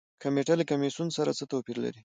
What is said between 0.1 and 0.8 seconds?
کمیټه له